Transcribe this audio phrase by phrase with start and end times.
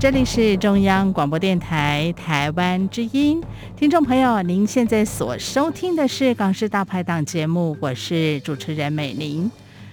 [0.00, 3.38] 这里是中央广播电台台湾之音，
[3.76, 9.50] 听众朋友，您现在所收听的是《港式大排档》节目，我是主持人美玲。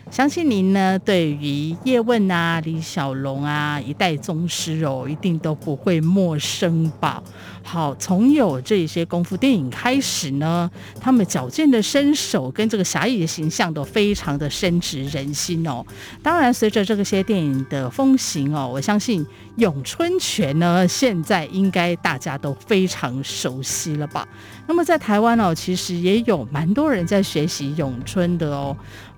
[0.10, 7.22] 相信您呢，对于叶问啊、李小龙啊一代宗师哦，一定都不会陌生吧？
[7.62, 15.86] 好，从有这些功夫电影开始呢，他们矫健的身手跟这个侠义的形象都非常的深植人心哦。
[16.24, 19.26] 当然，随着这个些电影的风行哦，我相信
[19.58, 24.26] 咏春拳呢，现在应该大家都非常熟悉了吧？
[24.66, 28.76] 那么在台湾哦，其实也有蛮多人在学习咏春的哦。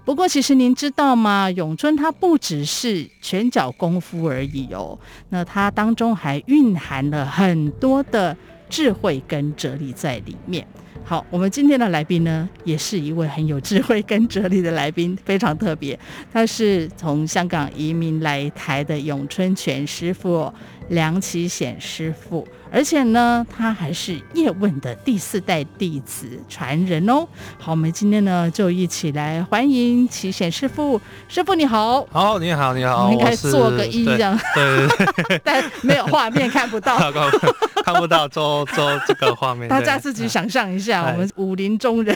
[0.10, 1.52] 不过，其实您知道吗？
[1.52, 4.98] 咏春它不只是拳脚功夫而已哦，
[5.30, 8.36] 那它当中还蕴含了很多的
[8.68, 10.68] 智慧跟哲理在里面。
[11.04, 15.98] 好，我们今天的来宾呢，也是一位很有智慧跟哲理的来宾，非常特别。
[16.34, 20.52] 他是从香港移民来台的咏春拳师傅
[20.90, 22.48] 梁启显师傅。
[22.72, 27.28] 而且呢，他还是叶问的第四代弟子传人哦。
[27.58, 31.02] 好，我们今天呢就一起来欢迎启显师傅。
[31.28, 36.96] 师傅你好，好，你好，你好，我们应该做个揖这样，对对对， 但没有画面看不到，
[37.84, 42.16] 看不到，做做这个画面，大家自己想象一下，我们武林中人。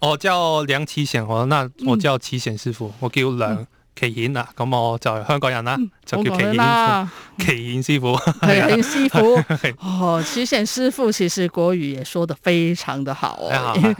[0.00, 3.52] 我 叫梁启显哦，那我叫启显师傅，我叫梁。
[3.52, 3.66] 嗯
[3.98, 8.16] 启显啊，咁我就系香港人啦，就叫启显师傅。
[8.46, 9.76] 启显师傅，启显师傅。
[9.80, 13.94] 哦，启显师傅其实国语也说得非常的好哦，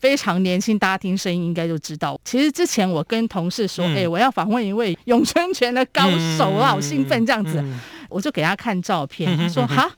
[0.00, 2.18] 非常年轻，大家听声音应该就知道。
[2.24, 7.62] 其实之前我跟同事说，哎、我要访问一位咏春拳的高手，我好兴奋这样子，
[8.08, 9.90] 我就给他看照片，他说哈。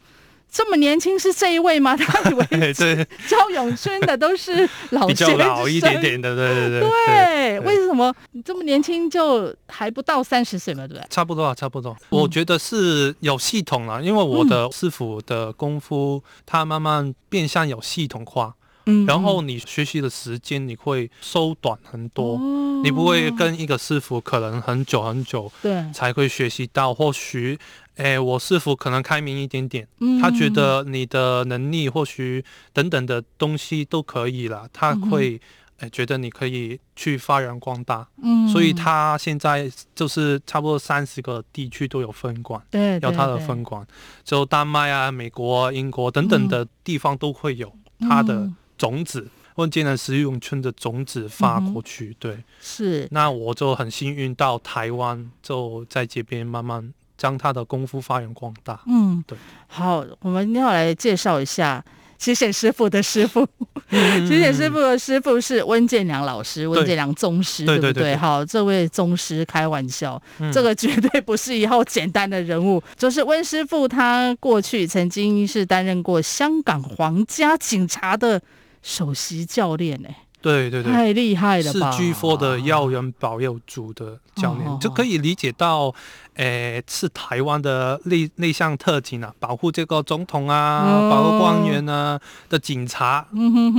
[0.56, 1.94] 这么年轻是这一位吗？
[2.00, 2.72] 他以为
[3.28, 6.91] 教咏 春的都是老先生，老一点点的，对对对。
[7.06, 10.87] 对，为什么你这么年轻就还不到三十岁嘛？
[10.87, 11.06] 对不对？
[11.11, 11.94] 差不多啊，差不多。
[12.09, 18.55] 我觉得是有系统了，因为我的师傅的功夫，他慢慢变相有系统化。
[18.87, 22.38] 嗯，然后你学习的时间你会缩短很多，
[22.83, 27.59] 你不会跟一个师傅可能很久很久，对，才会学习到，或许。
[27.96, 35.40] 哎，我师傅可能开明一点点，嗯、他觉得你的能力或许等等的东西都可以了，他会
[35.78, 43.86] 哎觉得你可以去发扬光大，嗯，所以他现在就是差不多三十个地区都有分馆，对，有他的分馆，
[44.22, 56.92] 就丹麦啊、美国、英国等等的地方都会有他的种子，温健良实用村的种子发过去，嗯、对，是，那我就很幸运到台湾，就在这边慢慢。
[57.16, 58.81] 将他的功夫发扬光大。
[58.87, 59.37] 嗯，对。
[59.66, 61.84] 好，我们要来介绍一下
[62.19, 63.47] 启显师傅的师傅。
[63.91, 68.16] 启显师傅的师傅是温建良老师，温建良宗师，对，对不对？
[68.16, 72.82] 好，这位宗师开玩笑，嗯、这个绝对不是以后简单的人物。
[72.97, 78.43] 就是温师傅，他过去曾经是担任过香港皇家警察的
[78.82, 80.25] 首席教练，哎。
[80.46, 81.90] 对对对，太厉害了吧！
[81.90, 85.92] 是 G4 的耀人保佑组的教练，哦、就可以理解到，
[86.34, 93.26] 诶、呃，是台湾的内内向特警啊，保护这个总统啊，哦、保护官员啊的警察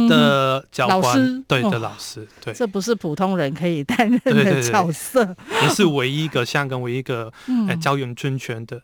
[0.10, 1.06] 的教官，嗯、哼。
[1.06, 1.44] 哼老师。
[1.48, 7.32] 对的老师，对，这不是普通人可以担任的角色，也是唯一一个香港唯一一个
[7.70, 8.82] 诶教员军权的。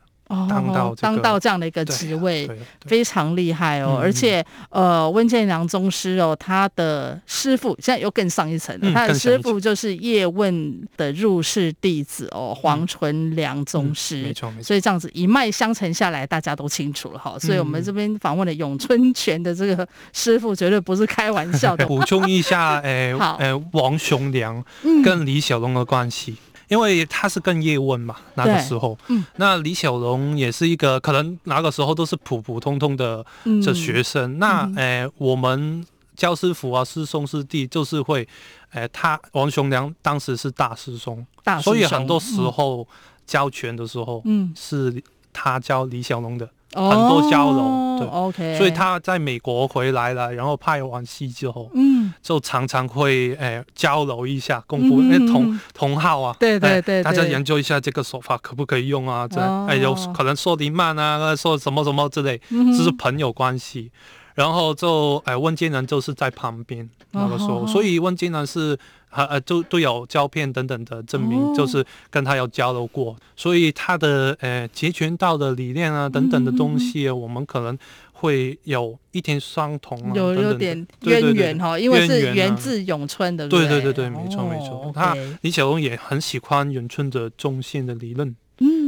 [0.50, 2.50] 当到、这个、当到这样的一个职位，
[2.86, 4.00] 非常厉害哦！
[4.02, 14.22] 而且，呃，温建良宗师哦，他的师傅现在又更上一层他的师傅就是叶问的入室弟子哦，黄纯良宗师。
[14.22, 14.64] 嗯、没错，没错。
[14.64, 17.38] 所以这样子一脉相承下来，大家都清楚了哈。
[17.40, 21.86] 所以我们这边访问的咏春拳的这个师傅，绝对不是开玩笑的。
[21.94, 24.64] 补充一下，诶， 好，诶，王雄良
[25.04, 26.32] 跟李小龙的关系。
[26.32, 33.24] 嗯因为他是跟叶问嘛，那个时候，嗯、那李小龙也是一个可能那个时候都是普普通通的
[33.64, 34.34] 这学生。
[34.34, 35.86] 嗯、那诶、呃，我们
[36.16, 38.28] 教师傅啊，师兄师弟就是会，
[38.72, 41.24] 诶、呃，他王雄良当时是大师兄，
[41.62, 42.88] 所以很多时候
[43.28, 45.00] 教拳的时候，嗯，是
[45.32, 46.50] 他教李小龙的。
[46.74, 47.60] 很多交流。
[47.60, 48.58] 哦、对，OK。
[48.58, 59.28] 所以他在美国回来了，然后拍完戏之后，嗯，就常常会诶、哎、交流一下功夫，因为、嗯、同同号啊，对对对，哎、大家研究一下这个手法可不可以用啊？
[59.28, 63.92] 这、哦、哎有可能说的慢啊，说什么什么之类，这、嗯、是朋友关系。
[64.36, 68.78] 然后就哎，温金南就是在旁边那个时候，哦、所以温金南是
[69.12, 77.78] 呃呃都都有胶片等等的证明，哦、就是跟他有交流过，所以他的呃截拳道的理念啊等等的东西，嗯、我们可能
[78.12, 83.68] 会有一点相同啊，有有点渊源哈，因为是源自咏春的，对？
[83.68, 84.92] 对对对，没错没错。
[84.96, 88.36] 他李小龙也很喜欢咏春的中线的理论。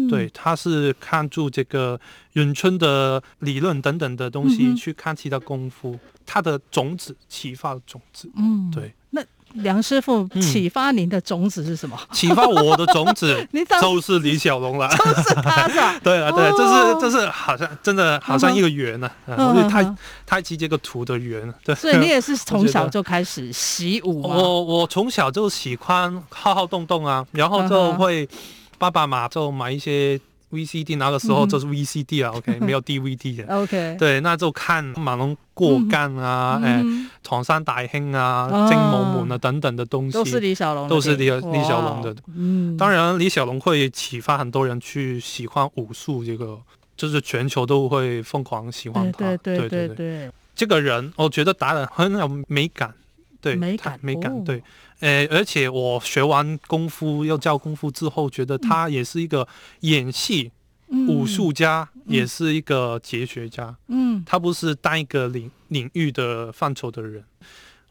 [0.05, 1.99] 嗯，对，他是看住这个
[2.33, 8.29] 咏春的理论等等的东西，去看其他功夫，他的种子启发的种子。
[8.35, 8.93] 嗯，对。
[9.11, 9.23] 那
[9.53, 11.97] 梁师傅启发您的种子是什么？
[12.11, 13.47] 启发我的种子，
[13.81, 14.89] 就是李小龙了。
[14.89, 15.97] 就是他是吧？
[16.03, 21.53] 对啊，对，这是这是好像真的好像一个缘呢，因为太太极这个图的缘。
[21.63, 24.35] 对，所以你也是 从小就开始习武吗？
[24.35, 28.27] 我我从小就喜欢浩浩动动啊，然后就会。
[28.77, 30.19] 爸爸嘛就买一些
[30.51, 42.15] VCD，那个时候就是 VCD 啊、嗯、，OK，没有 DVD 的，OK，对，那就看马龙过干啊，哎、嗯，唐、欸、山大兄啊，哦、精武门啊等等的东西，都是李小龙，都是李李小龙的。
[42.35, 46.57] 嗯，当然李小龙会启发很多人去喜欢武术，这个
[46.95, 49.17] 就是全球都会疯狂喜欢他。
[49.17, 52.93] 对对对对对，对，对，这个人我觉得打的很有美感，
[53.41, 54.63] 对，美感美感，对。
[54.99, 59.47] 呃，而且我学完功夫要教功夫之后，觉得他也是一个
[59.81, 60.51] 演戏、
[60.87, 63.75] 嗯、武术家，嗯、也是一个哲学家。
[63.87, 67.23] 嗯，他不是单一个领领域的范畴的人。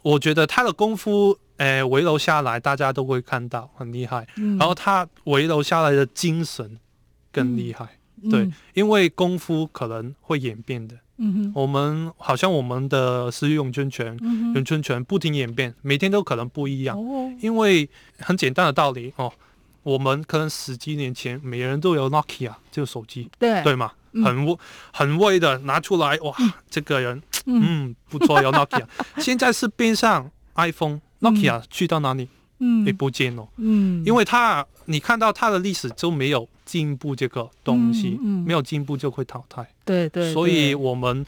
[0.02, 4.26] 我觉得他的功夫，呃，围楼下来，大家都会看到很厉害。
[4.36, 6.78] 嗯、然后他围楼下来的精神
[7.30, 7.98] 更厉害。
[8.22, 10.96] 嗯、对，因为功夫可能会演变的。
[11.16, 14.16] 嗯哼，我们好像我们的十一咏春拳、
[14.54, 16.98] 咏春拳不停演变，每天都可能不一样。
[16.98, 17.88] 哦，因为
[18.18, 19.32] 很简单的道理哦，
[19.82, 23.92] 我们可能十几年前每人都有 Nokia 这个手机，对对吗？
[24.24, 24.58] 很
[24.92, 26.34] 很威的拿出来，哇，
[26.70, 28.84] 这个人嗯不错，有 Nokia。
[29.18, 32.28] 现在是边上 iPhone，Nokia 去到哪里？
[32.60, 33.46] 嗯，也不见了。
[33.56, 36.48] 嗯，因为他你看到它的历史就没有。
[36.64, 39.68] 进步这个东西，嗯嗯、没有进步就会淘汰。
[39.84, 41.24] 对，所以我们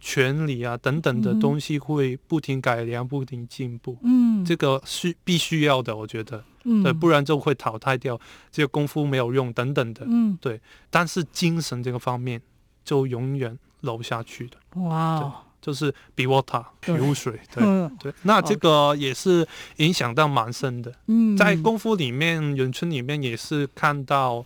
[0.00, 3.98] 权利啊等等的东西会不停改良，不停进步。
[4.02, 6.42] 嗯，这个是必须要的，我觉得。
[6.64, 8.18] 嗯，对，不然就会淘汰掉，
[8.50, 10.06] 这个功夫没有用等等的。
[10.08, 10.58] 嗯，对。
[10.88, 12.40] 但是精神这个方面
[12.82, 14.56] 就永远留下去的。
[14.80, 15.34] 哇、哦，
[15.68, 17.38] 就是 be water，如水。
[17.54, 20.94] 对对，对，那这个也是影响到蛮深的。
[21.08, 24.44] 嗯，在功夫里面，咏春里面也是看到。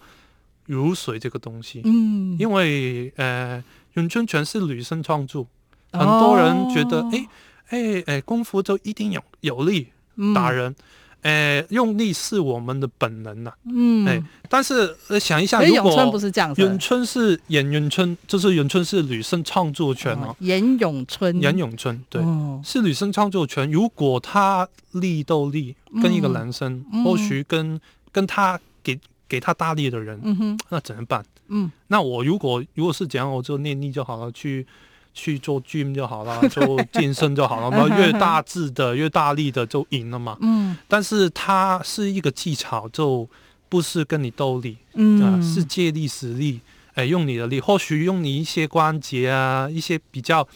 [0.67, 3.63] 如水这个东西，嗯，因为呃，
[3.95, 5.45] 咏春全是女生创作，
[5.91, 7.27] 很多人觉得，哎
[7.69, 9.89] 哎哎，功夫就一定有有力
[10.33, 10.75] 打人，
[11.23, 22.23] 哎，用力是我们的本能呐，嗯，哎，但是想一下，如果咏春不是这样子，咏春是严咏春，就是咏春是女生创作权哦，严咏春，严咏春，对，
[22.63, 27.81] 是女生创作权，如果她力斗力跟一个男生，或许跟
[28.13, 28.99] 跟他给。
[29.29, 30.21] 给他大力的人，
[30.69, 31.25] 那怎么办？
[31.49, 34.67] 嗯，那我如果如果是这样，我就念力就好了，去
[35.15, 37.71] 去做 gym 就好了， 做健身就好了。
[37.77, 40.37] 那越大致的、越大力的就赢了嘛。
[40.41, 43.29] 嗯，但是它是一个技巧，就
[43.69, 46.61] 不是跟你斗力，嗯、呃，是借力使力，
[46.95, 50.47] 哎，用你的力，或许用你一些关节啊，一些比较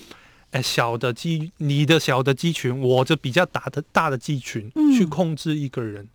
[0.51, 6.09] 哎小的肌，你的小的肌群，我就比较大的大的肌群，嗯、去控制一个人。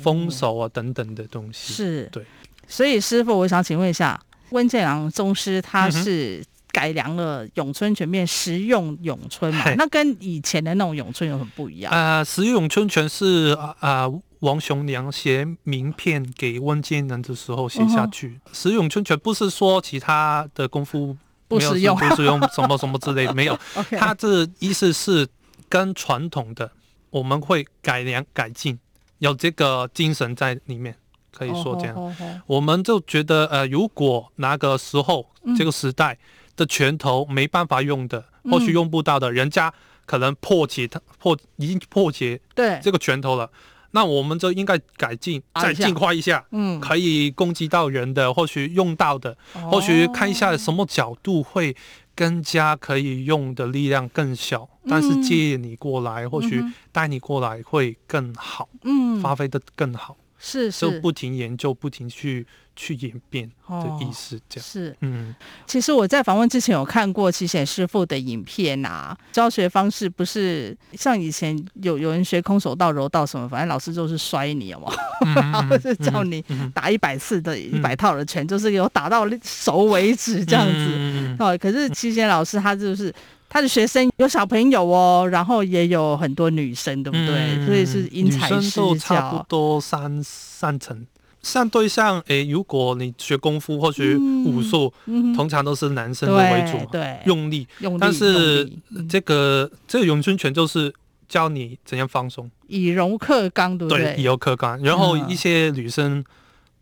[0.00, 2.24] 丰手啊，等等的东西是对，
[2.68, 4.18] 所以师傅，我想请问一下，
[4.50, 6.42] 温建良宗师他是
[6.74, 9.62] 改良了咏春拳变实用咏春嘛？
[9.66, 11.92] 嗯、那跟以前的那种咏春有很不一样？
[11.92, 18.40] 呃，实用咏春拳是啊、呃，王雄良写名片给温建良的时候写下去。
[18.44, 21.16] 嗯、实用咏春拳不是说其他的功夫
[21.46, 23.56] 不实用，不实用什么什么之类，没有。
[23.96, 25.28] 他这意思是
[25.68, 26.68] 跟传统的
[27.10, 28.76] 我们会改良改进。
[29.18, 30.94] 有这个精神在里面，
[31.30, 31.94] 可以说这样。
[31.94, 32.40] Oh, oh, oh, oh.
[32.46, 36.18] 我们就觉得，呃，如果那个时候、嗯、这个时代
[36.56, 39.72] 的拳头没办法用的，或许用不到的，嗯、人家
[40.06, 42.80] 可能破解它破已经破解对。
[42.82, 43.50] 这个拳头了，
[43.92, 51.76] 那我们就应该改进，再进化一下，嗯，可以攻击到人的，或许用到的，哦、或许看一下什么角度会。
[52.16, 60.16] 更加可以用的力量更小，但是借你过来，嗯、或许带你过来会更好，嗯，发挥的更好。
[60.38, 62.46] 是是，就不停研究，不停去。
[62.76, 65.34] 去演变的意思，这样、哦、是嗯。
[65.66, 74.92] 其实我在访问之前有看过齐贤师傅的影片啊，教学方式不是像以前有有人学空手道、柔道什么，反正老师就是摔你，有吗？
[75.26, 80.72] 嗯、 然后就叫你打一百次的、一百套的拳，嗯、就是有打到熟为止这样子。
[80.74, 83.14] 嗯、哦，可是齐贤老师他就是
[83.48, 87.56] 他的学生有小朋友哦，然后也有很多女生，对不对？
[87.56, 91.06] 嗯、所以是因材施教，差不多三三成。
[91.44, 97.68] 相对象，诶、欸，如果你学功夫或学武术，嗯嗯、通常都是男生的为主嘛，对，用力。
[97.78, 97.98] 用力。
[98.00, 98.68] 但是
[99.08, 100.92] 这个、嗯、这个咏春拳就是
[101.28, 104.02] 教你怎样放松，以柔克刚，对不对？
[104.02, 104.82] 对，以柔克刚。
[104.82, 106.24] 然后一些女生。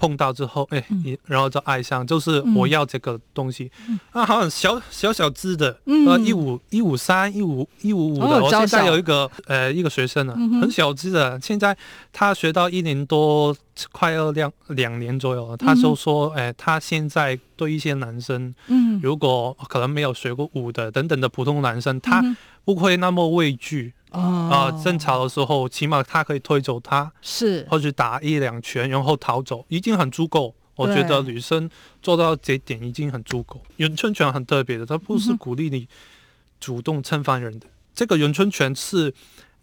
[0.02, 3.70] 碰到之后，哎、欸，嗯、然后就爱上，就是我要这个东西。
[3.88, 5.78] 嗯、啊，好像小小小只的，
[6.08, 8.26] 呃，一五一五三一五一五五的。
[8.26, 11.76] 哦、我现在有一个呃一个学生呢，嗯、哼很小只的，现在
[12.12, 13.56] 他学到一年多，
[13.92, 15.56] 快要两两年左右了。
[15.56, 22.20] 他就说，哎、欸，他现在对一些男生，嗯，如果可能没有学过舞的等等的普通男生，他
[22.64, 23.94] 不会那么畏惧。
[24.12, 27.66] 啊，争吵的时候，起码他可以推走他，是。
[27.70, 30.54] 或者打一两拳，然后逃走，已经很足够。
[30.74, 31.68] 我觉得女生
[32.02, 33.62] 做到这点已经很足够。
[33.76, 35.86] 咏春拳很特别的，它不是鼓励你
[36.58, 37.66] 主动侵犯人的。
[37.66, 39.12] 嗯、这个咏春拳是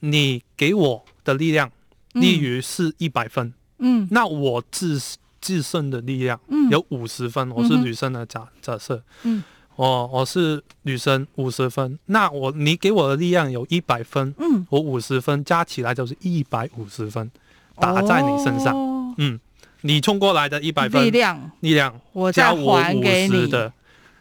[0.01, 1.71] 你给我的力量，
[2.13, 5.01] 例如是一百分，嗯，那我自
[5.41, 6.39] 自身的力量
[6.69, 9.43] 有五十分，嗯、我是女生的假假设，嗯。
[9.79, 17.31] 我我是女生五十分，那我你给我的力量有一百分，嗯，我五十分加起来就是一百五十分，
[17.79, 19.39] 打在你身上，哦、嗯，
[19.79, 23.71] 你冲过来的一百分力量力量，我加我五十的，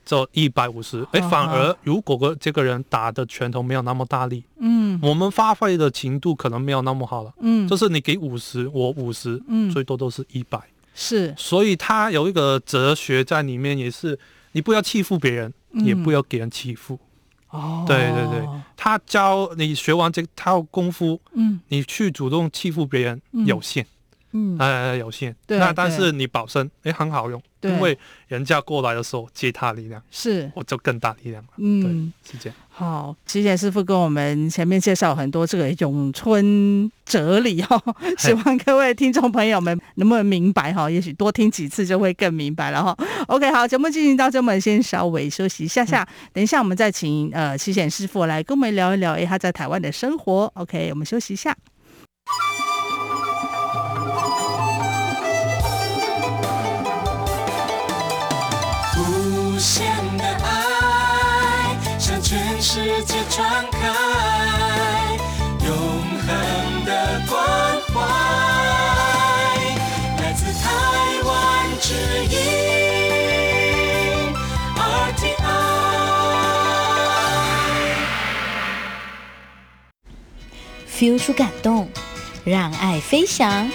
[0.06, 10.60] 就一百五十，哎，反而如果个这个人打的拳头没有那么大力，嗯，我们发挥的程度可能没有那么好了，嗯，就是你给五十，我五十，嗯，最多都是一百，
[10.94, 14.16] 是，所以他有一个哲学在里面，也是。
[14.58, 16.98] 你不要欺负别人，嗯、也不要给人欺负。
[17.50, 18.44] 哦，对对对，
[18.76, 23.86] 他教你学完这套功夫，嗯，你去主动欺负别人有限，
[24.32, 25.36] 嗯，呃，有限。
[25.46, 27.40] 对，那但是你保身，哎，很好用。
[27.60, 27.98] 对，因为
[28.28, 31.48] 人家过来的时候借他力量，是我就更大力量了。
[31.56, 32.56] 嗯，是这样。
[32.68, 37.82] 好，奇贤师傅跟我们前面介绍很多这个咏春哲理哦，
[38.16, 40.88] 希望各位听众朋友们能不能明白哈？
[40.88, 42.96] 也许多听几次就会更明白了哈。
[43.26, 50.44] OK，好，节目进行到这，我们先稍微休息一下下，等一下我们再请呃奇贤师傅来跟我们聊一聊，哎，他在台湾的生活。
[50.54, 51.56] OK，我们休息一下。
[63.38, 63.78] 界传开
[65.64, 65.71] 永
[66.26, 67.38] 恒的关
[67.95, 67.95] 怀，
[70.21, 70.66] 来自台
[71.25, 71.30] 湾
[71.80, 72.35] 之音
[74.75, 75.38] RTI。
[80.90, 81.88] feel 出感动，
[82.45, 83.71] 让爱飞翔，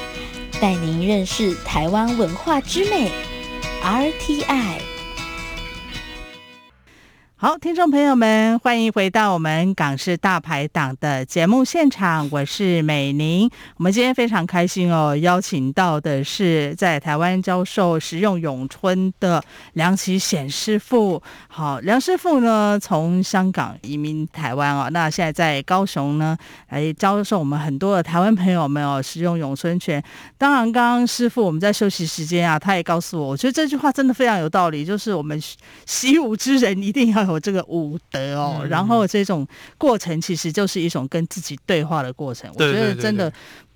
[0.59, 3.09] 带您认识台湾文化之美
[3.81, 4.92] RTI。
[7.43, 13.49] 好，听众朋友们，欢迎回到我们港式大排档的节目现场，我是美玲。
[13.75, 21.21] 我们今天非常开心哦，邀请到的是在台湾教授实用咏春的梁启显师傅。
[21.49, 26.37] 好，梁师傅呢，从香港移民台湾哦，那现在在高雄呢，
[26.69, 30.01] 来教授我们很多的台湾朋友们哦，实用咏春拳。
[30.37, 35.37] 当然，刚刚师傅我们在休息时间啊，他也告诉我，我觉得这句话真的非常有道理，就是我们
[35.85, 37.32] 习武之人一定要有。
[37.39, 39.47] 这个武德哦，嗯、然后这种
[39.77, 42.51] 过程其实就是一种跟自己对话的过程。
[42.57, 43.31] 对对对对，我觉得真的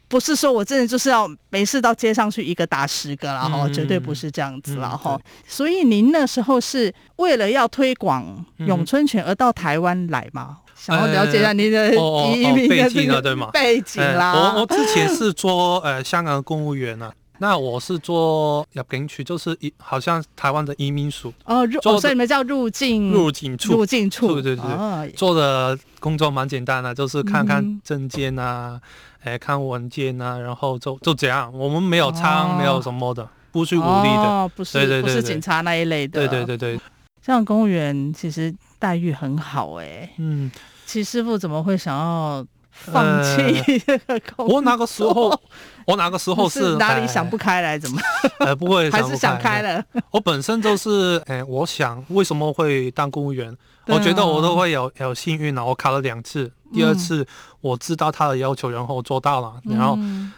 [0.08, 5.16] 不是说我真的就是要没事到街上去一个打十个了哈，嗯、绝对不是这样子了哈。
[5.16, 10.58] 嗯、所以您那时候是为了要推广咏春拳而到台湾来吗？
[10.60, 14.34] 嗯、想要了解一下您的移民的这个对吗，背景啦。
[14.34, 17.12] 我我之前 是做呃香港公务员呢。
[17.40, 28.80] 那我是做入境处，就是一好像台湾的移民署哦，入所以你们叫入境入境处，入境处，对对对，哦、做的工作蛮简单的，就是看看证件啊，
[29.24, 36.82] 哎、嗯，看文件啊，然后就就这样，我们没有枪，哦、没有什么的，不是武力的，哦、不是对对对对，不是警察那一类的，对对对对，
[37.22, 40.52] 像公务员其实待遇很好哎，嗯，
[40.86, 42.46] 其实师傅怎么会想要？
[42.86, 44.56] 放弃这个工作？
[44.56, 45.30] 我那个时候，
[45.86, 47.78] 我那个时候是，是哪里想不开来？
[47.78, 48.00] 怎么？
[48.40, 49.84] 呃， 不会，还是想开了。
[50.12, 53.52] 我本身就是，哎，我想为什么会当公务员？
[53.88, 55.66] 哦、我觉得我都会有有幸运了。
[55.66, 57.26] 我考了两次，第二次
[57.62, 59.54] 我知道他的要求，然后做到了。
[59.64, 59.98] 嗯、然后，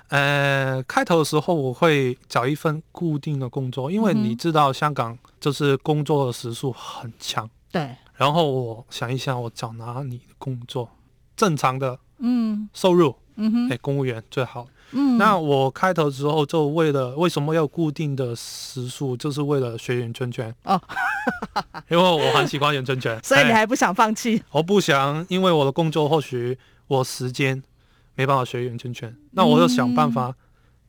[0.09, 7.49] 呃，开头的时候我会找一份固定的工作，因为你知道香港就是工作的时数很强。
[7.71, 7.89] 对。
[8.15, 10.87] 然后我想一想，我找哪里工作
[11.35, 14.67] 正常的，嗯，收入，嗯哼，哎，公务员最好。
[14.91, 20.53] 嗯，那我开头之后就为了为什么要固定的时数，就是为了学圆圈圈。
[20.63, 20.81] 哦，
[21.89, 24.41] 因为我很喜欢圆圈圈， 所以你还不想放弃？
[24.51, 26.57] 我不想，因为我的工作或许
[26.87, 27.61] 我时间
[28.15, 30.35] 没办法学圆圈圈，那我就想办法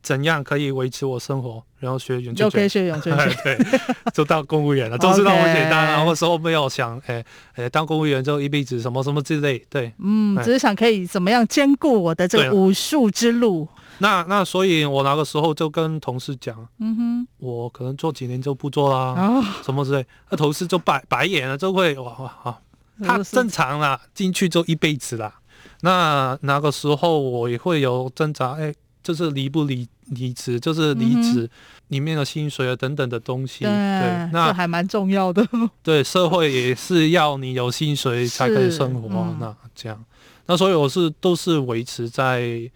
[0.03, 3.81] 怎样可以维持我生活，然后学咏春拳，就可以学咏春拳，对，
[4.15, 5.87] 就当公务员了， 都是那么简单。
[5.87, 13.69] 然后时候没有想，哎哎，当公务员就一辈子什么什么之类，对，嗯，只是想可以怎么样兼顾我的这个武术之路。
[13.99, 20.07] 那那所以，我那个时候就跟同事讲，嗯哼，我可能做几年就不做啦，哦、什么之类。
[20.31, 22.59] 那同事就白白眼了，就会哇哇啊，
[23.05, 25.35] 他正常啦，进去就一辈子啦。
[25.83, 31.49] 那那个时候我也会有挣扎，哎，就是离不离离职，就是离职
[31.89, 35.47] 里面的薪水啊等等的东西，嗯、对，那还蛮重要的。
[35.83, 40.05] 对，社会也是要你有薪水才可以生活，嗯、那这样，
[40.47, 42.71] 那所以我是都是维持在。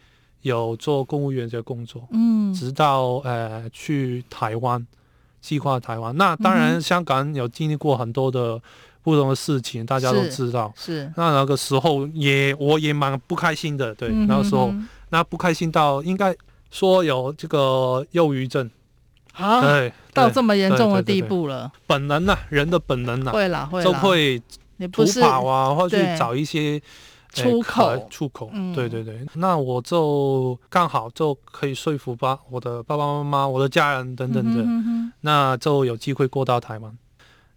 [0.44, 4.86] 有做公务员这个工作，嗯，直到呃去台湾，
[5.40, 6.14] 计划台湾。
[6.18, 8.60] 那当然，香港有经历过很多的
[9.02, 10.70] 不同的事情，大家都知道。
[10.76, 11.04] 是。
[11.04, 14.70] 是那那个时候也我也蛮不开心的，对，嗯、哼哼那个时候
[15.14, 16.34] 那不开心到应该
[16.72, 18.68] 说有这个忧郁症。
[19.34, 21.70] 啊，对，到这么严重的地步了。
[21.86, 24.42] 本能呐、啊，人的本能呐、啊，会啦会啦，就会
[24.88, 26.82] 逃跑啊，或者去找一些。
[27.34, 36.96] 出口，出口，对对对，那我就刚好就可以说服吧，我的爸爸妈妈、我的家人等等的，嗯、哼哼那就有机会过到台湾。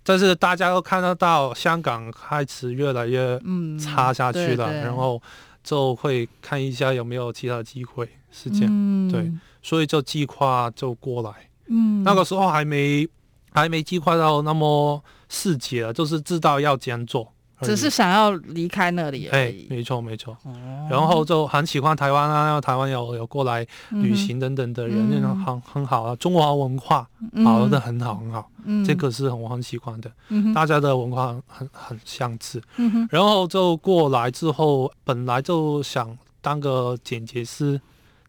[0.04, 3.40] 但是大家都看得到，香港开始越来越
[3.80, 5.22] 差下去了，然后
[5.68, 9.30] 就会看一下有没有其他的机会，是这样，嗯、对，
[9.62, 11.50] 所以就计划就过来。
[11.68, 13.06] 嗯，那个时候还没
[13.52, 17.34] 还没计划到那么细节了，就是知道要这样做。
[17.62, 19.64] 只是想要离开那里而已。
[19.64, 20.38] 哎，没错没错。
[20.44, 20.54] 哦、
[20.90, 26.16] 然后就很喜欢台湾啊，台湾有有过来旅行等等的人，那种、嗯、很很好啊。
[26.18, 27.08] 中华文化
[27.44, 30.12] 搞得很好很好，嗯、这个是我很喜欢的。
[30.30, 32.62] 嗯、哼大家的文化很很相似。
[32.78, 37.80] 嗯、哼然后就过来之后，本来就想当个剪辑师。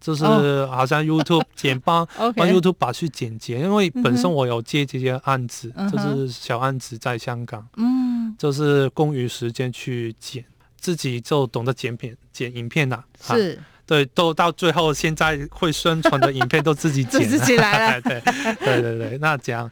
[0.01, 8.08] 就是好像 YouTube 剪帮帮 YouTube 把去剪辑，因为本身我有接这些案子，就是小案子在香港，嗯，
[8.38, 10.44] 就是空余时间去剪，
[10.81, 18.22] 自己就懂得剪片、剪影片呐，是，对，都到最后现在会宣传的影片都自己剪， 自己来了， 对
[18.62, 19.70] 对对对，那这样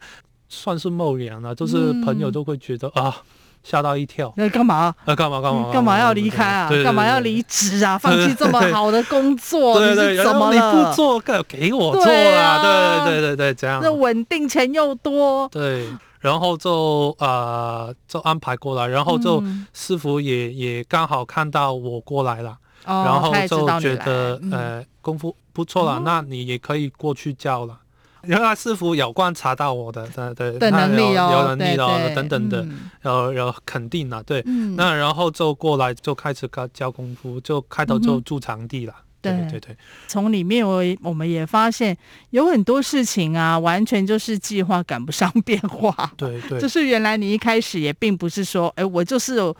[0.49, 3.23] 算是冒险了，就是朋友都会觉得 啊。
[3.63, 4.33] 吓到一跳！
[4.37, 4.95] 那干嘛？
[5.03, 5.73] 那干嘛干嘛？
[5.73, 6.69] 干嘛要离开啊？
[6.85, 7.97] 干嘛要离职啊？
[7.97, 9.77] 放弃这么好的工作？
[9.77, 13.03] 对对，怎么你不做，给我做啊？
[13.03, 13.81] 对对对对，这样。
[13.83, 15.49] 那稳定钱又多。
[15.49, 15.85] 对，
[16.19, 27.79] 然后就呃就安排过来，然后就师傅也也刚好看到我过来了，然后就觉得呃功夫不错了，那你也可以过去教了。
[28.23, 32.67] 原来师傅有观察到我的，对对，能力哦，有能力哦，等等的，
[33.03, 34.41] 有有肯定了，对。
[34.75, 38.93] 那然后就过来就开始教教功夫，就开头就住场地了。
[39.21, 39.75] 对对对。
[40.07, 41.97] 从里面我我们也发现
[42.29, 46.11] 有很多事情啊，完全就是计划赶不上变化。
[46.17, 46.59] 对对。
[46.59, 49.55] 就是原来你一开始也并不是说，哎，我就是有。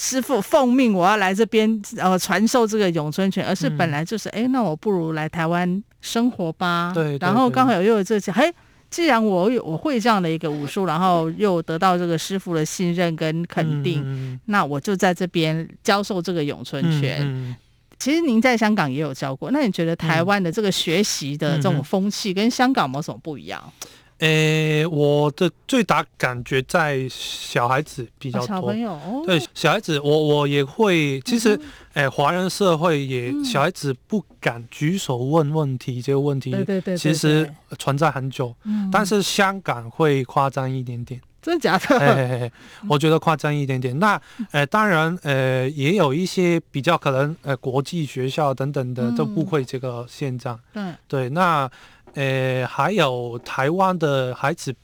[0.00, 6.92] 师傅奉命，我要来这边呃传授这个咏春拳，而是本来就是哎、嗯，那我不如来台湾生活吧。
[6.94, 7.26] 对，对，对。
[7.26, 8.48] 然后刚好又有这些，嘿，
[8.90, 17.56] 既然我有我会这样的一个武术，然后又得到这个师傅的信任跟肯定，嗯、那我就在这边教授这个咏春拳。
[17.98, 23.72] 其实您在香港也有教过，那你觉得台湾的这个学习的这种风气跟香港有什么不一样？
[24.18, 31.56] 诶、欸，我的最大感觉在小孩子比较多，小朋友、哦、对小孩子，我我也会，其实，
[31.92, 41.98] 诶、华人社会也小孩子不敢举手问问题，这个问题，对对对，其实存在很久，嗯、但是香港会夸张一点点，真的假的？
[41.98, 42.52] 嘿嘿嘿，
[42.88, 43.98] 我觉得夸张一点点。
[43.98, 51.70] 那，呃，当然，呃，也有一些比较可能，呃，国际学校等等的都不会这个现象，嗯、对，那。
[52.14, 54.74] 呃，还有台湾的孩子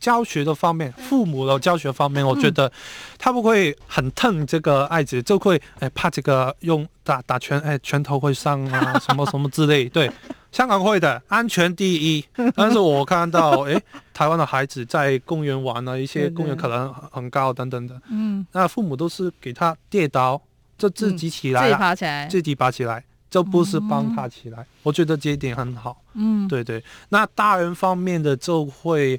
[0.00, 2.72] 教学的方面，父母的教学方面，我觉得
[3.18, 9.88] 他不会很疼这个孩子，就会哎怕这个用打打拳，哎拳头会伤啊，什么什么之类。
[9.88, 10.10] 对，
[10.52, 12.24] 香港会的，安全第一。
[12.54, 13.82] 但是我看到 哎，
[14.14, 20.40] 台湾的孩子在公园玩了一些公园可能很高等等的，嗯，那父母都是给他跌倒，
[20.78, 23.04] 就自己起来，自己爬起来，自己爬起来。
[23.32, 26.02] 就不是帮他起来，嗯、我觉得这一点很好。
[26.12, 26.84] 嗯，对对。
[27.08, 29.18] 那大人方面的就会，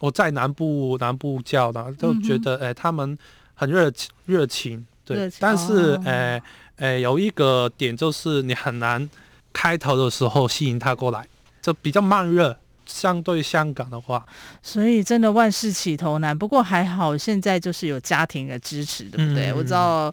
[0.00, 3.16] 我在南部南部教的，就觉得哎、嗯，他们
[3.54, 4.86] 很热情热情。
[5.06, 6.38] 对，但是哎
[6.76, 9.08] 哎、哦，有一个点就是你很难
[9.52, 11.26] 开头的时候吸引他过来，
[11.62, 12.56] 这比较慢热。
[12.86, 14.26] 相对香港的话，
[14.62, 16.36] 所以真的万事起头难。
[16.36, 19.50] 不过还好，现在就是有家庭的支持，对不对？
[19.50, 20.12] 嗯、我知道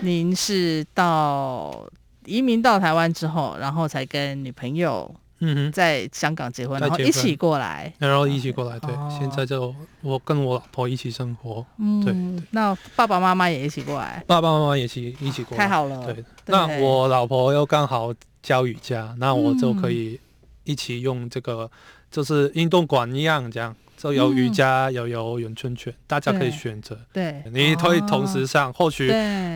[0.00, 1.84] 您是到。
[2.24, 12.46] 移民到台湾之后，然后才跟女朋友嗯哼在香港结婚，然后一起过来，然后一起过来，对，哦、现在就我跟我老婆一起生活，嗯，对，对。
[12.52, 16.14] 那爸爸妈妈也一起过来，爸爸妈妈也一起一起过来，太好了，对。
[16.14, 20.18] 对那我老婆又刚好教瑜伽，那我就可以
[20.64, 21.70] 一起用这个，
[22.10, 23.74] 就是运动馆一样这样。
[23.94, 26.98] 就有瑜伽，有有咏春拳，大家可以选择。
[27.12, 29.08] 对，你可以同时上，或许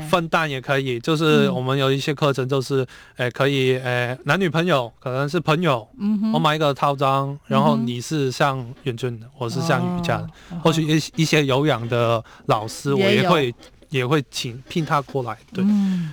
[0.09, 1.01] 分担也可以。
[1.01, 5.89] 就是我们有一些课程，就是诶可以诶男女朋友可能是朋友，
[6.33, 10.29] 我买一个套装，然后你是上咏春的，我是上瑜伽的。
[10.63, 13.53] 或许一一些有氧的老师，我也会
[13.91, 15.65] 也会请聘他过来，对，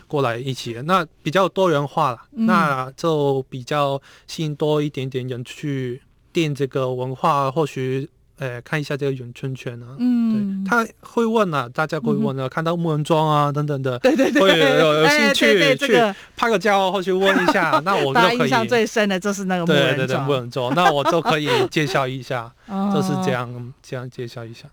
[0.08, 0.74] 过来一起。
[0.86, 8.10] 那比较多元化了，那就比较吸引多一点点人去定这个文化，或许。
[8.44, 18.38] 哎，看一下这个咏春拳啊，嗯，对，他会问啊，大家会问啊，看到木人桩啊等等的，对对对，会有有兴趣去拍个照或去问一下， 那我就可以。
[18.40, 22.52] 印象最深的就是那个木人桩，对对对，木人桩，那我就可以介绍一下，
[22.94, 24.68] 就是这样这样介绍一下。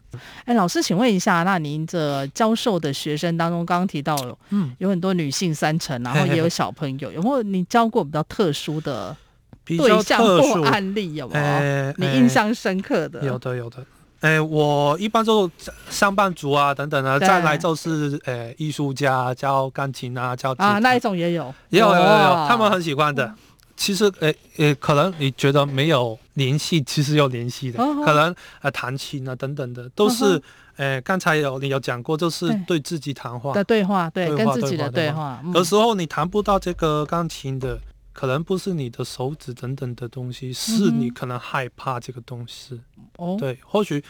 [0.44, 9.16] 哎，老师，请问一下，那您这教授的学生当中，刚刚提到了，嗯，有很多女性三成，然后也有小朋友，有没有你教过比较特殊的？
[9.76, 11.44] 对象或案例有没有？
[11.44, 13.22] 欸、你印象深刻的？
[13.24, 13.78] 有的，有的。
[14.20, 15.50] 哎、欸，我一般就
[15.88, 23.35] 上班族啊，等等啊，再来就是呃，艺术家教钢琴啊，教啊那一种也有，也有，有，有，有，他们很喜欢的。
[23.78, 27.78] 其实，哎、欸，呃，可能你觉得没有联系，其实有联系的。
[28.04, 30.38] 可能呃，弹琴啊，等等的，都是，
[31.02, 35.42] 刚才有你有讲过，就是对自己谈话的对话，对，跟自己的对话。
[35.54, 37.78] 有时候你弹不到这个钢琴的。
[38.20, 42.78] 可能不是你的手指等等的东西，是你可能害怕这个东西。
[43.16, 44.04] 哦、嗯，对，或许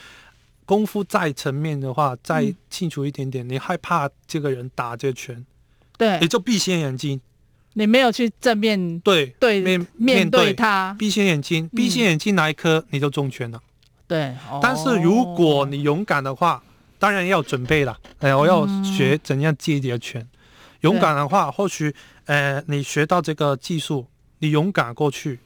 [0.64, 5.46] 功夫再层面的话，再清楚一点点，嗯、你害怕这个人打这拳，
[5.96, 7.20] 对，你就闭上眼睛，
[7.75, 13.62] 你没有去正面对对面面对他，闭上眼睛，闭上眼睛那一刻你就中拳了。
[14.09, 16.61] 对，但是如果你勇敢的话，
[16.99, 17.96] 当然要准备了。
[18.18, 20.29] 哎，我要学怎样接你的拳。
[20.81, 24.07] 嗯勇敢的话，或许，呃，你学到这个技术，
[24.38, 25.38] 你勇敢过去，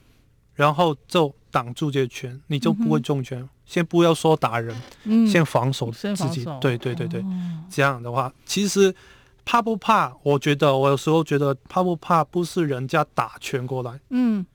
[0.53, 3.41] 然后就挡住这拳，你就不会中拳。
[3.41, 6.45] 嗯、先不要说打人，嗯、先防守自己。
[6.61, 7.25] 对对对对，哦、
[7.69, 8.95] 这样的话，其实
[9.43, 10.15] 怕不怕？
[10.23, 14.45] 我觉得我有时候觉得怕不怕，不是人家打拳过来，嗯，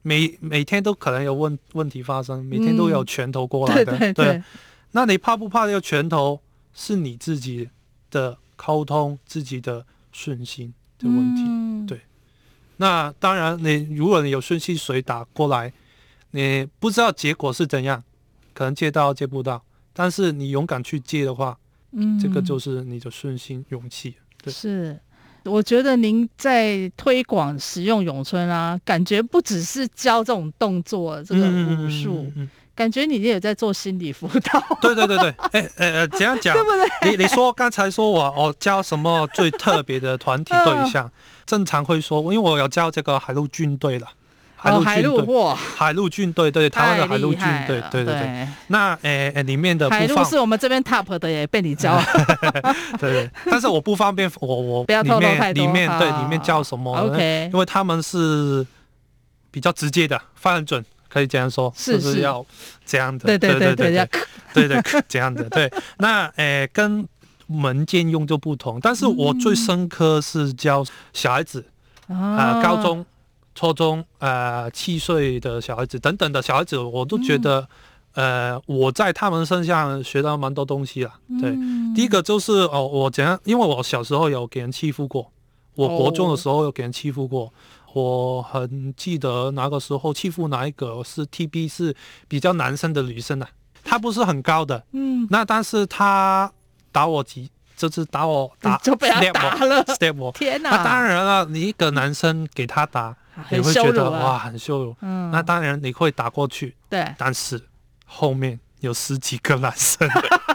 [0.00, 4.42] 每每天都可能有问问题发生，每天都有拳头过来的，嗯、对，对，对，对。
[4.92, 6.40] 那你怕不怕这个拳头？
[6.72, 7.68] 是你自己
[8.10, 9.84] 的沟通，自己的。
[10.12, 12.00] 顺心的问题，嗯、对，
[12.76, 15.72] 那当然，你如果你有顺心水打过来，
[16.30, 18.02] 你不知道结果是怎样，
[18.52, 21.58] 可能接到接不到，但是你勇敢去接的话，
[21.92, 24.14] 嗯，这个就是你的顺心勇气。
[24.42, 24.98] 对，是，
[25.44, 32.22] 我觉得您在推广使用咏春啊，感觉不只是教这种动作，这个武术。
[32.22, 34.78] 嗯嗯嗯感觉你也有在做心理辅导。
[34.80, 36.54] 对对对对，哎哎呃，怎样讲？
[36.56, 37.10] 对不对？
[37.10, 41.10] 你你说刚才说我我教什么最特别的团体 对象？
[41.44, 44.06] 正常会说，因为我有教这个海陆军队了，
[44.56, 48.48] 海陆军队，海陆军队对台湾的海陆军队，对对对。
[48.68, 52.00] 那哎哎，里面的海陆是我们这边 top 的，耶被你教。
[52.98, 55.62] 对对，但是我不方便，我我 不要透露太多。
[55.62, 58.66] 里面对里面教什么？OK，因为他们是
[59.50, 60.82] 比较直接的，发很准。
[61.12, 62.46] 可以这样说，是是要
[62.86, 64.08] 这样的，对对对对
[64.54, 65.70] 对对 对，这样的对。
[65.98, 67.06] 那诶，跟
[67.46, 71.64] 门禁用就不同，但是我最深刻是教小孩子
[72.06, 73.04] 啊，高中、
[73.56, 77.68] 初中啊，七岁的小孩子等等的小孩子，我都觉得，
[78.14, 81.12] 呃，我在他们身上学到蛮多东西了。
[81.40, 81.50] 对，
[81.92, 85.32] 第一个就是哦，我怎样，因为我小时候有给人欺负过，
[85.74, 87.52] 我国中的时候有给人欺负过。
[87.92, 91.94] 我很记得那个时候欺负哪一个是 TB 是
[92.28, 93.50] 比较男生的女生呐、啊，
[93.82, 96.50] 他不是很高的，嗯，那但是她
[96.92, 99.84] 打我几，就是打我打 就被他打了。
[99.86, 100.70] step 我，天哪！
[100.70, 103.16] 那当然了，你一个男生给他打，
[103.50, 107.60] 你会觉得哇很羞辱，嗯，那当然你会打过去，对，但是
[108.06, 110.08] 后面有十几个男生。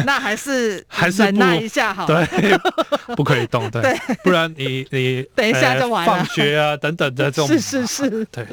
[0.06, 2.26] 那还是还是忍耐一下好，对，
[3.16, 3.82] 不可以动，对，
[4.24, 8.44] 不然你你 等一下就完了，放学啊等等的这种，是是是，对，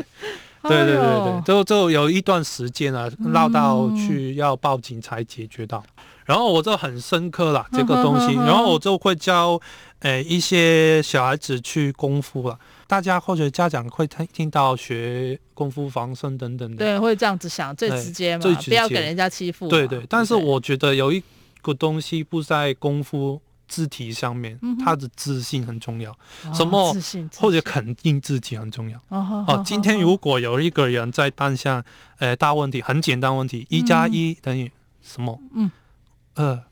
[0.64, 5.84] 对对对对，就就有一段时间啊，闹到去要报警才解决到，
[6.26, 9.60] 然后我就很深刻了这个东西，然后我就会教
[10.00, 21.24] 诶一些小孩子去功夫了，大家或者家长会听听到学功夫防身等等的，对，会这样子想，最直接嘛，最直接，不要给人家欺负，对对，但是我觉得有一。
[21.68, 26.18] 个东西不在功夫字体上面，他的自信很重要。
[26.54, 26.96] 什么？
[27.36, 28.98] 或者肯定自己很重要。
[29.10, 31.84] 哦，今天如果有一个人在当下，
[32.20, 34.72] 呃，大问题，很简单问题，一加一等于
[35.04, 35.38] 什么？
[35.54, 35.70] 嗯，
[36.36, 36.64] 二，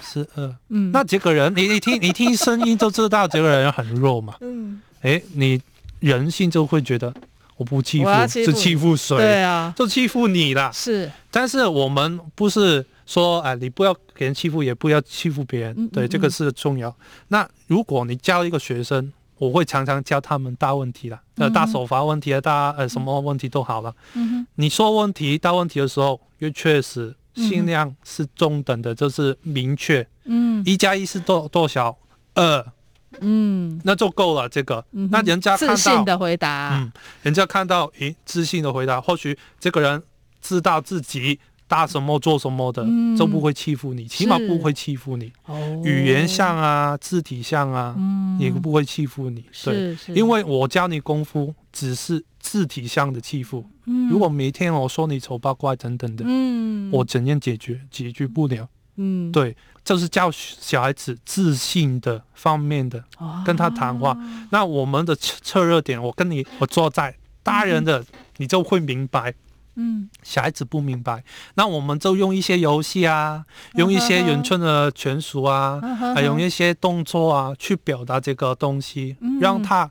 [0.00, 0.56] 是二。
[0.68, 4.36] 嗯，那这个人，你你听你听声音就知道这个人很弱嘛。
[4.42, 5.60] 嗯，哎，你
[5.98, 7.12] 人性就会觉得
[7.56, 9.16] 我不欺负，是欺负谁？
[9.16, 10.70] 对啊，就欺负你了。
[10.72, 12.86] 是，但是我们不是。
[13.08, 16.94] 说，哎，你不要给人欺负，也不要欺负别人，嗯嗯嗯对，这个是重要。
[17.28, 23.94] 那如果你教一个学生，我会常常教他们大问题了，呃，大手法问题啊，大呃什么问题都好了。
[24.12, 30.06] 嗯哼，你说问题大问题的时候，又确实尽量是中等的，就是明确。
[30.24, 31.96] 嗯，一加一是多多少？
[32.34, 32.72] 二。
[33.20, 34.46] 嗯，那就够了。
[34.50, 36.92] 这个，嗯、那人家看到自信的回答，嗯，
[37.22, 40.02] 人家看到，诶，自信的回答，或许这个人
[40.42, 41.40] 知道自己。
[41.68, 45.30] 打什么做什么的，嗯、都不会欺负你，起码不会欺负你。
[45.44, 49.44] 哦、语言上啊，肢体上啊，嗯、也不会欺负你。
[49.62, 53.64] 对，因为我教你功夫，只是肢体上的欺负。
[53.84, 57.82] 嗯、如果每天我说你丑八怪等等的，嗯、我怎样解决？
[57.90, 58.66] 解决不了。
[58.96, 59.54] 嗯，对，
[59.84, 63.04] 就是教小孩子自信的方面的，
[63.44, 64.12] 跟他谈话。
[64.12, 64.18] 哦、
[64.50, 68.06] 那我们的侧热点，我跟你，我坐在大人的，嗯、
[68.38, 69.34] 你就会明白。
[69.80, 71.22] 嗯，小孩子不明白，
[71.54, 75.80] 那我们就用一些游戏啊，用一些咏春的拳术啊，
[76.16, 79.88] 还用一些动作啊，去表达这个东西，让他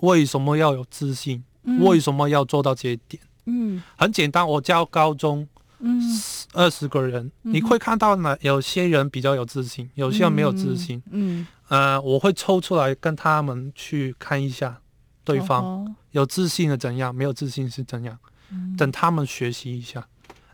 [0.00, 1.42] 为什么要有自信，
[1.80, 3.22] 为什么要做到这一点？
[3.46, 5.98] 嗯，很简单，我教高中，嗯，
[6.52, 14.78] 二十个人，你会看到呢，有些人比较有自信，有些人没有自信，嗯，呃，我会抽出来跟他们去看一下，
[15.24, 18.18] 对方有自信的怎样，没有自信是怎样。
[18.76, 20.06] 等他们学习一下，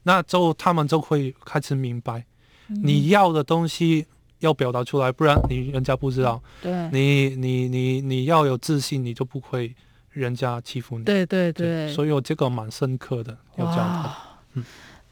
[0.02, 2.24] 那之后他们就会开始明白，
[2.66, 4.06] 你要的东西
[4.40, 6.42] 要表达出来，不然你人家不知道。
[6.62, 9.74] 对，你你你你要有自信，你就不会
[10.10, 11.04] 人家欺负你。
[11.04, 14.16] 对对对，对，所以我这个蛮深刻的，要教他。
[14.54, 14.64] 嗯。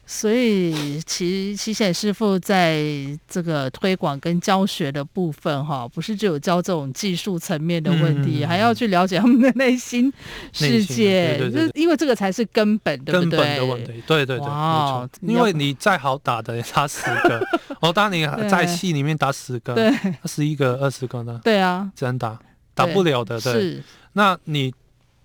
[0.09, 2.81] 所以其齐显师傅在
[3.27, 10.11] 这个推广跟教学的部分，哈，不是只有教这种技术层面的问题，嗯、还要去了解他们的内心
[10.53, 13.37] 世界，对对对，因为这个才是根本，对不对？
[13.37, 15.37] 根本的问题，对对对，哇没错。
[15.37, 17.45] 因为你再好打的打十个，
[17.81, 19.91] 哦，当你 在戏里面打十个，对，
[20.23, 21.41] 十一个、二十个呢？
[21.43, 22.39] 对啊，只能打
[22.73, 23.51] 打不了的，对。
[23.51, 24.73] 是，那你。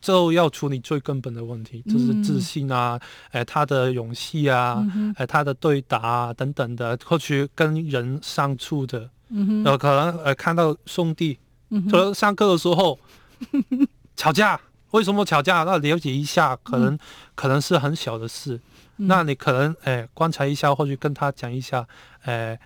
[0.02, 4.84] 就要处理最根本的问题，就是自信啊，哎、嗯，他的勇气啊，
[5.16, 11.38] 哎、他的对答啊等等的，或许跟人相处的，嗯哼，呃，可能呃看到兄弟，
[11.88, 12.98] 可能上课的时候
[14.16, 14.60] 吵架，
[14.90, 15.62] 为什么吵架？
[15.62, 16.98] 那了解一下，可能、嗯、
[17.36, 18.60] 可能是很小的事，
[18.96, 21.86] 嗯、那你可能哎观察一下，或许跟他讲一下，
[22.22, 22.58] 哎，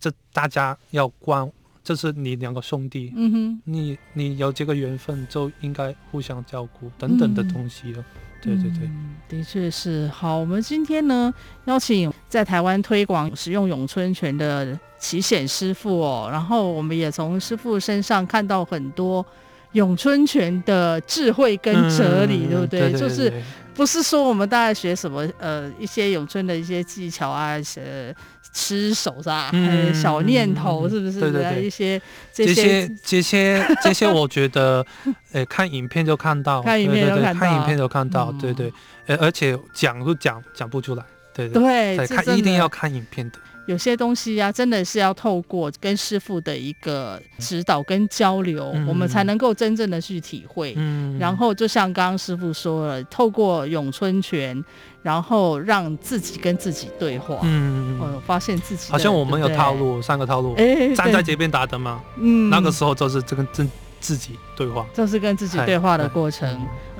[0.00, 1.52] 这大家要关。
[1.88, 8.00] 这是你两个兄弟，嗯哼，你你有这个缘分，就应该互相照顾等等的东西了。
[8.00, 8.04] 嗯、
[8.42, 10.06] 对对对、嗯，的确是。
[10.08, 11.32] 好，我们今天呢
[11.64, 19.24] 邀请在台湾推广使用咏春拳的齐显师傅哦，然后我们也从师傅身上看到很多
[19.72, 22.80] 咏春拳的智慧跟哲理，嗯、对不对？
[22.80, 23.32] 对对对对，就是
[23.72, 28.14] 不是说我们大概学什么呃一些咏春的一些技巧啊，呃。
[28.52, 29.50] 吃手是吧？
[29.52, 31.20] 嗯，小念头是不是？
[31.20, 32.00] 对对对，一些
[32.32, 34.84] 这些这些这些， 我觉得，
[35.32, 38.72] 呃，看影片就看到，看影片就看到，看影片就看到，对对，
[39.06, 43.38] 呃，而且讲都讲讲不出来，对对对，看一定要看影片的。
[43.68, 50.72] 有些东西呀、啊，真的是要透过跟师傅的一个指导跟交流，嗯、我们才能够真正的去体会。
[50.78, 54.64] 嗯，然后就像刚刚师傅说了，透过咏春拳，
[55.02, 57.40] 然后让自己跟自己对话。
[57.42, 62.00] 嗯，嗯发现自己好像我们有套路，对三个套路，哎，站在这边打的吗？
[62.16, 63.68] 嗯，那个时候就是这个自
[64.00, 66.58] 自己对话，就是跟自己对话的过程。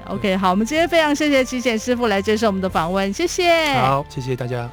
[0.08, 3.72] OK，好，我们今天非常谢谢奇显师傅来接受我们的访问，谢谢。
[3.80, 4.70] 好，谢谢大家。